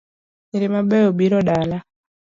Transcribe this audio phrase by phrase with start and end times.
[0.49, 1.77] Nyiro mabeyo biro dala